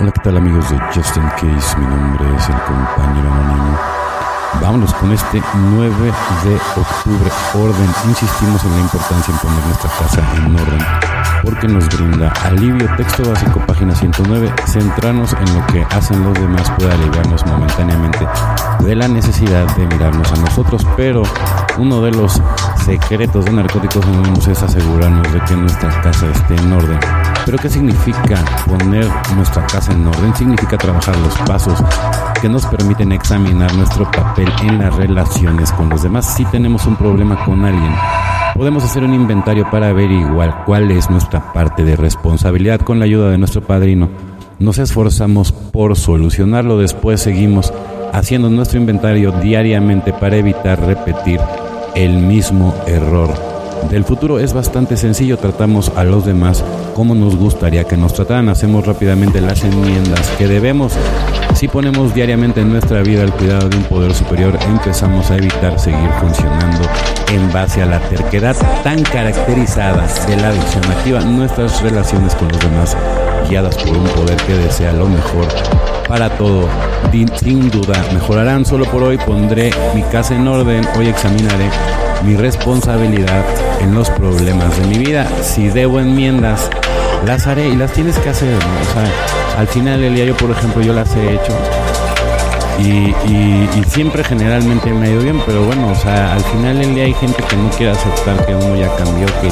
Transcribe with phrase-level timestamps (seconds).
[0.00, 1.76] Hola, ¿qué tal amigos de Justin Case?
[1.76, 3.76] Mi nombre es el compañero anónimo.
[4.62, 6.12] Vámonos con este 9
[6.44, 7.30] de octubre.
[7.54, 7.90] Orden.
[8.06, 12.88] Insistimos en la importancia en poner nuestra casa en orden porque nos brinda alivio.
[12.96, 14.52] Texto básico, página 109.
[14.66, 18.26] Centrarnos en lo que hacen los demás puede aliviarnos momentáneamente
[18.80, 21.22] de la necesidad de mirarnos a nosotros, pero
[21.78, 22.40] uno de los
[22.84, 26.98] secretos de Narcóticos Anónimos es asegurarnos de que nuestra casa esté en orden.
[27.44, 30.34] Pero ¿qué significa poner nuestra casa en orden?
[30.34, 31.78] Significa trabajar los pasos
[32.40, 36.34] que nos permiten examinar nuestro papel en las relaciones con los demás.
[36.34, 37.94] Si tenemos un problema con alguien,
[38.58, 43.30] podemos hacer un inventario para averiguar cuál es nuestra parte de responsabilidad con la ayuda
[43.30, 44.10] de nuestro padrino.
[44.58, 47.72] Nos esforzamos por solucionarlo, después seguimos
[48.12, 51.38] haciendo nuestro inventario diariamente para evitar repetir
[51.94, 53.32] el mismo error.
[53.90, 56.64] Del futuro es bastante sencillo, tratamos a los demás
[56.96, 60.94] como nos gustaría que nos trataran, hacemos rápidamente las enmiendas que debemos.
[61.58, 65.76] Si ponemos diariamente en nuestra vida el cuidado de un poder superior, empezamos a evitar
[65.76, 66.88] seguir funcionando
[67.32, 68.54] en base a la terquedad
[68.84, 71.20] tan caracterizada de la adicción activa.
[71.22, 72.96] Nuestras relaciones con los demás,
[73.48, 75.48] guiadas por un poder que desea lo mejor
[76.06, 76.68] para todo,
[77.40, 78.64] sin duda mejorarán.
[78.64, 81.70] Solo por hoy pondré mi casa en orden, hoy examinaré
[82.24, 83.44] mi responsabilidad
[83.80, 85.26] en los problemas de mi vida.
[85.42, 86.70] Si debo enmiendas,
[87.26, 88.54] las haré y las tienes que hacer.
[89.58, 91.52] Al final día yo, por ejemplo, yo las he hecho.
[92.78, 93.12] Y,
[93.88, 97.14] siempre generalmente me ha ido bien, pero bueno, o sea, al final del día hay
[97.14, 99.48] gente que no quiere aceptar que uno ya cambió, que,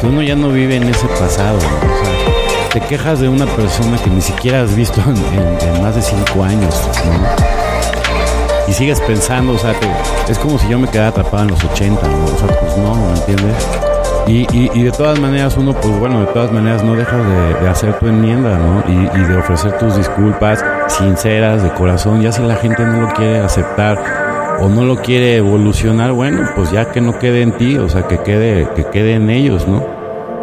[0.00, 1.58] que uno ya no vive en ese pasado.
[1.58, 6.02] O sea, te quejas de una persona que ni siquiera has visto en, más de
[6.02, 6.74] cinco años,
[8.66, 9.74] Y sigues pensando, o sea,
[10.28, 13.12] es como si yo me quedara atrapado en los 80, O sea, pues no, ¿me
[13.12, 13.85] entiendes?
[14.28, 17.24] Y, de todas maneras uno, pues bueno, de todas maneras no dejas
[17.60, 18.82] de, hacer tu enmienda, ¿no?
[18.88, 22.22] Y, y, de ofrecer tus disculpas sinceras, de corazón.
[22.22, 23.98] Ya si la gente no lo quiere aceptar
[24.60, 28.08] o no lo quiere evolucionar, bueno, pues ya que no quede en ti, o sea,
[28.08, 29.84] que quede, que quede en ellos, ¿no?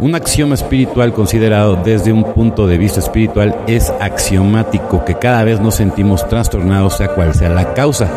[0.00, 5.60] Un axioma espiritual considerado desde un punto de vista espiritual es axiomático, que cada vez
[5.60, 8.08] nos sentimos trastornados, sea cual sea la causa.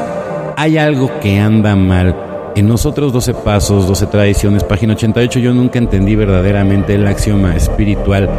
[0.57, 5.79] Hay algo que anda mal en nosotros 12 pasos, 12 tradiciones, página 88, yo nunca
[5.79, 8.29] entendí verdaderamente el axioma espiritual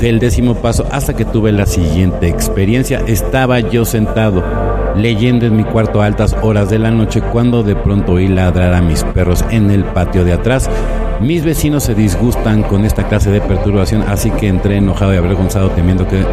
[0.00, 3.02] del décimo paso hasta que tuve la siguiente experiencia.
[3.06, 4.42] Estaba yo sentado
[4.96, 8.74] leyendo en mi cuarto a altas horas de la noche cuando de pronto oí ladrar
[8.74, 10.68] a mis perros en el patio de atrás.
[11.20, 15.70] Mis vecinos se disgustan con esta clase de perturbación, así que entré enojado y avergonzado
[15.70, 16.24] temiendo que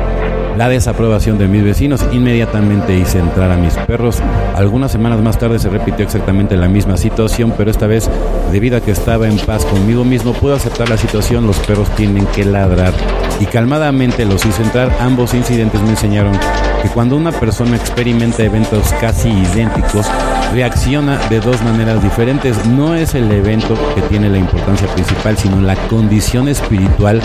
[0.57, 2.05] la desaprobación de mis vecinos.
[2.11, 4.21] Inmediatamente hice entrar a mis perros.
[4.55, 8.09] Algunas semanas más tarde se repitió exactamente la misma situación, pero esta vez,
[8.51, 11.47] debido a que estaba en paz conmigo mismo, pude aceptar la situación.
[11.47, 12.93] Los perros tienen que ladrar.
[13.39, 14.91] Y calmadamente los hice entrar.
[14.99, 16.33] Ambos incidentes me enseñaron
[16.81, 20.05] que cuando una persona experimenta eventos casi idénticos,
[20.53, 22.65] reacciona de dos maneras diferentes.
[22.67, 27.21] No es el evento que tiene la importancia principal, sino la condición espiritual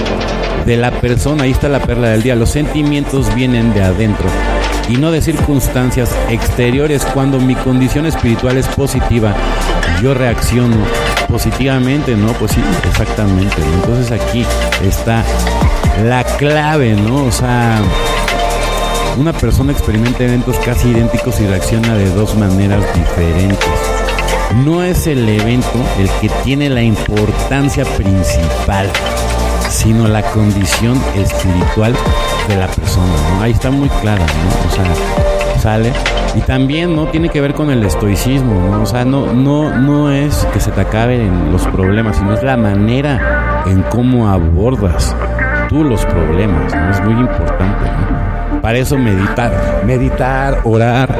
[0.66, 1.44] de la persona.
[1.44, 2.34] Ahí está la perla del día.
[2.34, 4.28] Los sentimientos vienen de adentro
[4.88, 7.04] y no de circunstancias exteriores.
[7.14, 9.34] Cuando mi condición espiritual es positiva,
[10.02, 10.76] yo reacciono
[11.28, 12.32] positivamente, ¿no?
[12.34, 13.56] Pues sí, exactamente.
[13.74, 14.44] Entonces aquí
[14.84, 15.24] está
[16.04, 17.24] la clave, ¿no?
[17.24, 17.80] O sea,
[19.18, 23.58] una persona experimenta eventos casi idénticos y reacciona de dos maneras diferentes.
[24.64, 28.90] No es el evento el que tiene la importancia principal
[29.68, 31.94] sino la condición espiritual
[32.48, 33.12] de la persona.
[33.40, 34.68] Ahí está muy clara, ¿no?
[34.68, 35.92] O sea, sale.
[36.34, 38.82] Y también no tiene que ver con el estoicismo, ¿no?
[38.82, 42.56] O sea, no, no, no es que se te acaben los problemas, sino es la
[42.56, 45.14] manera en cómo abordas
[45.68, 46.90] tú los problemas, ¿no?
[46.90, 48.60] Es muy importante, ¿no?
[48.60, 51.16] Para eso meditar, meditar, orar,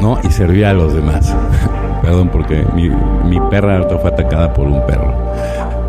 [0.00, 0.18] ¿no?
[0.22, 1.34] Y servir a los demás.
[2.02, 5.12] Perdón, porque mi, mi perra fue atacada por un perro.